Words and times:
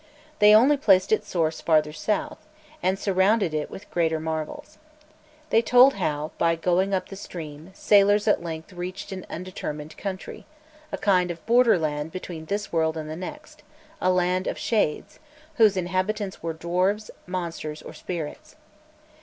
They 0.39 0.55
only 0.55 0.77
placed 0.77 1.11
its 1.11 1.29
source 1.29 1.61
further 1.61 1.93
south, 1.93 2.47
and 2.81 2.97
surrounded 2.97 3.53
it 3.53 3.69
with 3.69 3.91
greater 3.91 4.19
marvels. 4.19 4.79
They 5.51 5.61
told 5.61 5.93
how, 5.93 6.31
by 6.39 6.55
going 6.55 6.91
up 6.91 7.09
the 7.09 7.15
stream, 7.15 7.69
sailors 7.75 8.27
at 8.27 8.41
length 8.41 8.73
reached 8.73 9.11
an 9.11 9.27
undetermined 9.29 9.95
country, 9.97 10.47
a 10.91 10.97
kind 10.97 11.29
of 11.29 11.45
borderland 11.45 12.11
between 12.11 12.45
this 12.45 12.73
world 12.73 12.97
and 12.97 13.11
the 13.11 13.15
next, 13.15 13.61
a 14.01 14.09
"Land 14.11 14.47
of 14.47 14.57
Shades," 14.57 15.19
whose 15.57 15.77
inhabitants 15.77 16.41
were 16.41 16.53
dwarfs, 16.53 17.11
monsters, 17.27 17.83
or 17.83 17.93
spirits. 17.93 18.55